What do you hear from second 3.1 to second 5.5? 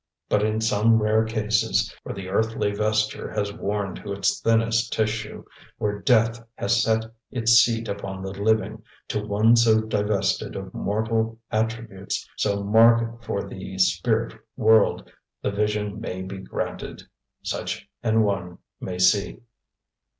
has worn to its thinnest tissue